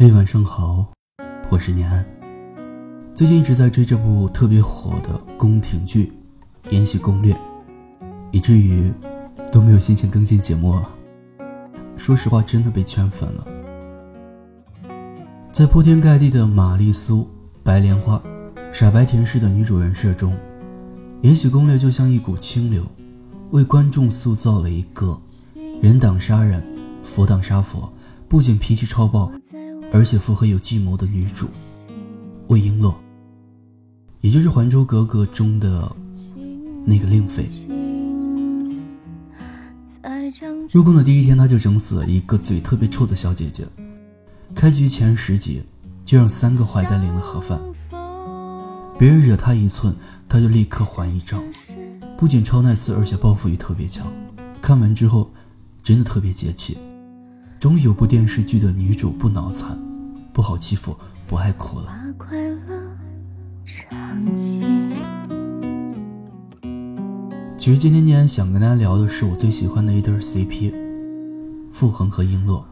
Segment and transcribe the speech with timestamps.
[0.00, 0.86] 嘿，晚上好，
[1.50, 2.06] 我是念安。
[3.16, 6.12] 最近一直在追这部特别火的宫廷剧
[6.70, 7.34] 《延禧攻略》，
[8.30, 8.92] 以至于
[9.50, 10.88] 都没有心情更新节目了。
[11.96, 13.44] 说实话，真的被圈粉了。
[15.50, 17.28] 在铺天盖地的玛丽苏、
[17.64, 18.22] 白莲花、
[18.70, 20.32] 傻白甜式的女主人设中，
[21.22, 22.86] 《延禧攻略》就像一股清流，
[23.50, 25.20] 为观众塑造了一个
[25.82, 26.64] 人挡杀人，
[27.02, 27.92] 佛挡杀佛，
[28.28, 29.32] 不仅脾气超爆。
[29.92, 31.48] 而且腹黑有计谋的女主
[32.48, 32.94] 魏璎珞，
[34.20, 35.90] 也就是《还珠格格》中的
[36.84, 37.48] 那个令妃。
[40.70, 43.66] 入宫的第一天，她就整死了一个嘴特别臭的小姐姐。
[44.54, 45.62] 开局前十集
[46.04, 47.60] 就让三个坏蛋领了盒饭，
[48.98, 49.94] 别人惹她一寸，
[50.28, 51.42] 她就立刻还一丈。
[52.16, 54.06] 不仅超 nice，而且报复欲特别强。
[54.60, 55.30] 看完之后，
[55.82, 56.76] 真的特别解气。
[57.58, 59.76] 终于有部电视剧的女主不脑残，
[60.38, 61.92] 不好欺负，不爱哭了。
[67.56, 70.72] 其实今天念安想跟大家聊的是我最喜欢的一对 CP，
[71.72, 72.62] 傅恒和璎珞。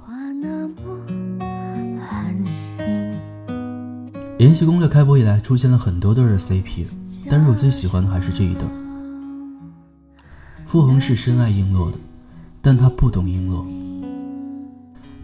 [4.38, 6.86] 延禧攻略开播以来出现了很多对 CP，
[7.28, 8.68] 但是我最喜欢的还是这一对。
[10.64, 11.98] 傅恒是深爱璎珞的，
[12.62, 13.66] 但他不懂璎珞。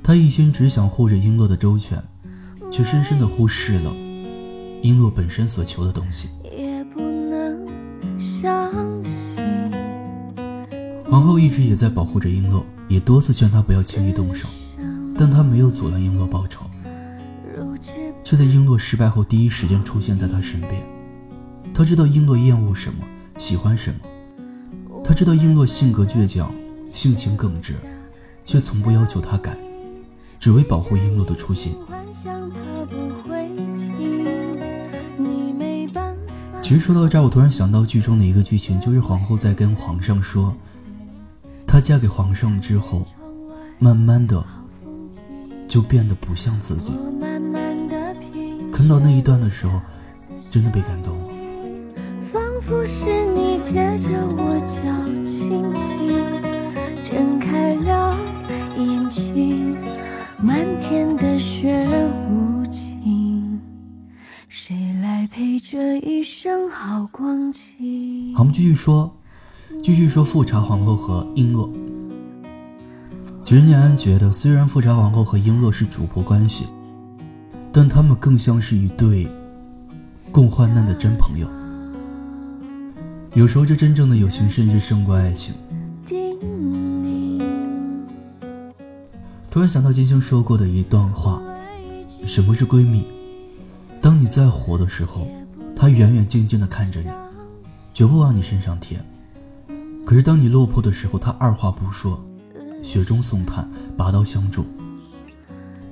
[0.03, 2.03] 他一心只想护着璎珞的周全，
[2.73, 3.95] 却深深的忽视了
[4.83, 6.31] 璎珞本身所求的东西。
[11.05, 14.49] 皇后一直也在保护着璎珞，也多次劝她不要轻易动手，
[15.19, 16.65] 但她没有阻拦璎珞报仇，
[18.25, 20.73] 却在璎珞失败后第一时间出现在她身边。
[21.75, 23.05] 她知道璎珞厌恶什么，
[23.37, 26.51] 喜欢什么，她知道璎珞性格倔强，
[26.91, 27.75] 性情耿直，
[28.43, 29.55] 却从不要求她改。
[30.39, 31.75] 只为保护璎珞的初心。
[36.61, 40.55] 其实说到这儿，我突然想到剧中的一个剧情，就是皇后在跟皇上说，
[41.67, 43.05] 她嫁给皇上之后，
[43.79, 44.45] 慢慢的
[45.67, 46.93] 就变得不像自己。
[48.73, 49.81] 看到那一段的时候，
[50.51, 51.25] 真的被感动了。
[52.33, 54.83] 仿佛是你贴着我脚，
[55.23, 56.25] 轻轻
[57.03, 58.12] 睁开了。
[60.53, 61.89] 漫天的雪
[62.29, 63.59] 无情，
[64.51, 68.35] 谁来陪这一生好光景？
[68.35, 69.17] 好，我们继续说，
[69.83, 71.71] 继续说富察皇后和璎珞。
[73.43, 76.67] 其实念安觉得，虽然富察皇后和璎珞是主仆关系，
[77.73, 79.27] 但他们更像是一对
[80.31, 81.49] 共患难的真朋友。
[83.33, 85.55] 有时候，这真正的友情甚至胜过爱情。
[89.53, 91.43] 突然想到金星说过的一段话
[92.25, 93.07] ：“什么是闺蜜？
[94.01, 95.29] 当你在火的时候，
[95.77, 97.11] 她远远静静地看着你，
[97.93, 98.97] 绝不往你身上贴；
[100.07, 102.19] 可是当你落魄的时候，她二话不说，
[102.83, 104.65] 雪中送炭，拔刀相助。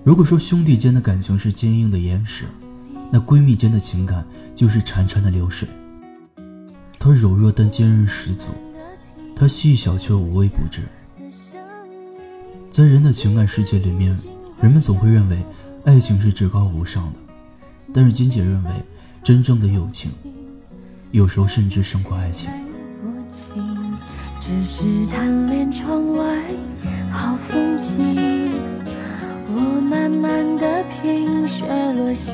[0.04, 2.46] 如果说兄弟间的感情是坚硬的岩石，
[3.10, 5.68] 那闺蜜间的情感就是潺潺的流水。
[6.98, 8.48] 它柔弱但坚韧十足，
[9.36, 10.88] 它细小却无微不至。”
[12.70, 14.16] 在人的情感世界里面，
[14.60, 15.44] 人们总会认为
[15.84, 17.18] 爱情是至高无上的，
[17.92, 18.70] 但是金姐认为，
[19.24, 20.12] 真正的友情，
[21.10, 22.48] 有时候甚至胜过爱情。
[24.40, 26.24] 只是贪恋窗外
[27.10, 28.52] 好风景，
[29.48, 32.32] 我慢慢的品雪落下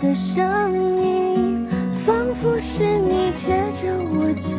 [0.00, 1.66] 的声音，
[2.06, 4.56] 仿佛是你贴着我脚，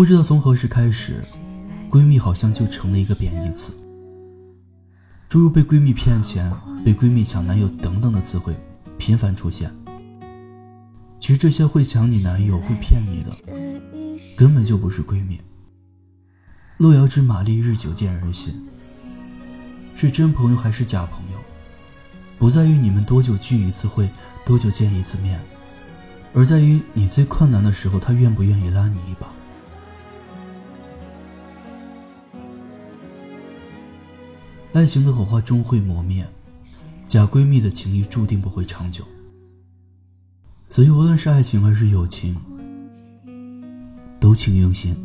[0.00, 1.22] 不知道从何时开始，
[1.90, 3.74] 闺蜜好像就成了一个贬义词，
[5.28, 6.50] 诸如被闺蜜骗钱、
[6.82, 8.56] 被闺蜜抢男友等等的词汇
[8.96, 9.70] 频繁出现。
[11.18, 13.30] 其实这些会抢你男友、会骗你的，
[14.38, 15.38] 根本就不是闺蜜。
[16.78, 18.54] 路遥知马力，日久见人心。
[19.94, 21.38] 是真朋友还是假朋友，
[22.38, 24.08] 不在于你们多久聚一次会，
[24.46, 25.38] 多久见一次面。
[26.32, 29.30] 而在于你最困难的时候，他愿不愿意拉你一把？
[34.72, 36.24] 爱情的火花终会磨灭，
[37.04, 39.04] 假闺蜜的情谊注定不会长久。
[40.70, 42.36] 所以，无论是爱情还是友情，
[44.20, 44.96] 都请用心。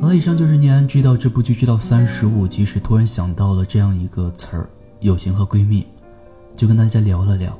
[0.00, 4.68] 好了以上就是念安追到这部剧追到三十五集时，突然想到了这样一个词儿：
[5.00, 5.86] 友情和闺蜜。
[6.56, 7.58] 就跟大家聊了聊。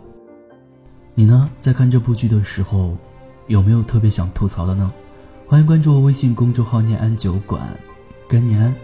[1.15, 2.97] 你呢，在看这部剧的时候，
[3.46, 4.93] 有没有特别想吐槽的呢？
[5.46, 7.61] 欢迎关注我微信公众号“念安酒馆”，
[8.26, 8.75] 跟念安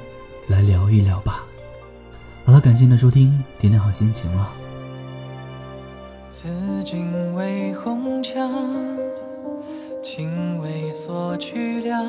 [0.48, 1.46] 来聊一聊吧。
[2.44, 4.52] 好了，感谢你的收听，点点好心情了。
[6.28, 6.48] 紫
[6.84, 8.50] 荆为红墙，
[10.02, 12.04] 青为锁曲梁。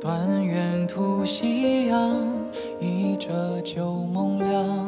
[0.00, 2.16] 断垣吐夕阳，
[2.80, 4.79] 一折旧梦凉。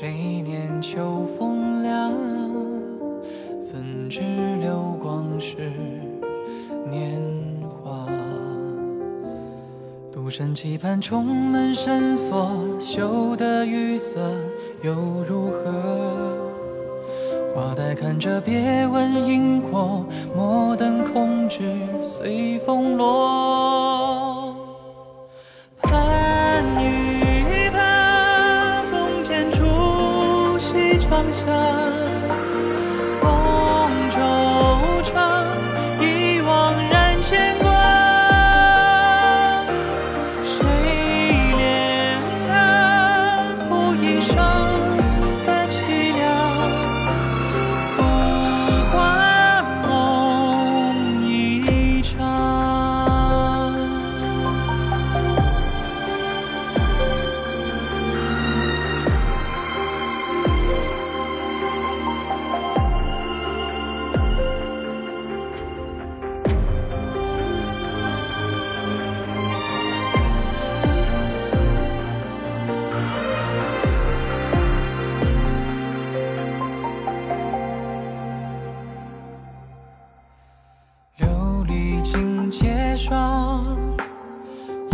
[0.00, 2.10] 谁念秋风凉？
[3.62, 4.22] 怎知
[4.58, 5.56] 流光是
[6.90, 7.20] 年
[7.68, 8.06] 华？
[10.10, 12.50] 独身期盼重门深锁，
[12.80, 14.18] 羞得雨色
[14.80, 14.94] 又
[15.28, 15.70] 如何？
[17.54, 21.60] 花待看着，别问因果，莫等空枝
[22.02, 23.89] 随风落。
[31.22, 32.09] 放下。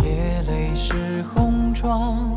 [0.03, 2.36] 夜泪湿红妆。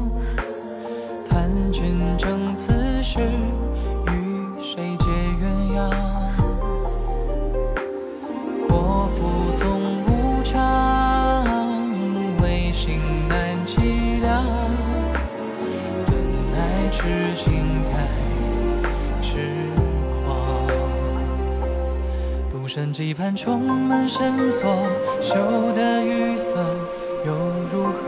[23.01, 24.71] 几盼重门深锁，
[25.23, 26.55] 羞得雨色
[27.25, 27.33] 又
[27.73, 28.03] 如何？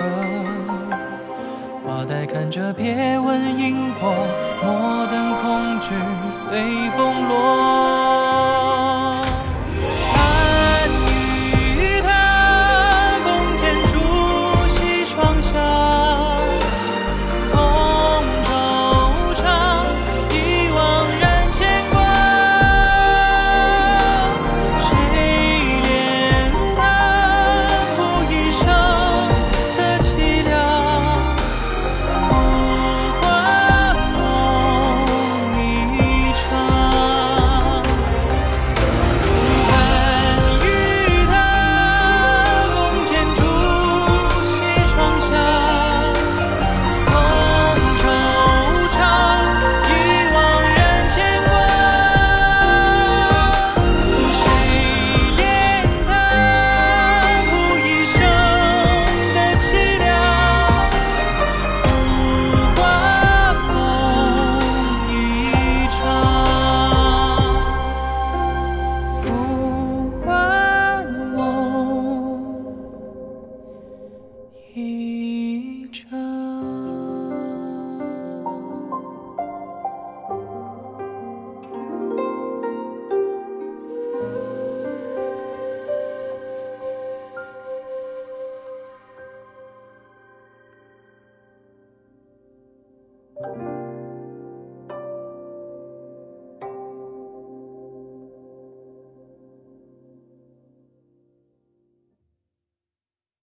[1.83, 4.15] 花待看着，别问因果，
[4.63, 5.95] 莫等空枝
[6.31, 6.61] 随
[6.95, 8.32] 风落。